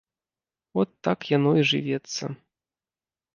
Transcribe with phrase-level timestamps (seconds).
[0.83, 2.23] От так яно і жывецца.